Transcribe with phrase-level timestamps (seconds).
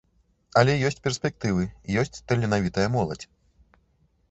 [0.61, 1.67] Але ёсць перспектывы,
[2.03, 3.25] ёсць таленавітая моладзь.